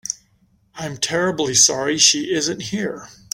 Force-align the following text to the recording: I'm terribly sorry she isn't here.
I'm 0.73 0.97
terribly 0.97 1.53
sorry 1.53 1.99
she 1.99 2.33
isn't 2.33 2.59
here. 2.61 3.07